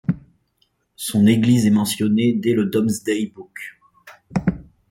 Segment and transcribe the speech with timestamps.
[0.95, 3.77] Son église est mentionnée dès le Domesday Book.